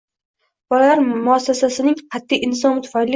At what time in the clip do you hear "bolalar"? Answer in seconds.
0.73-1.03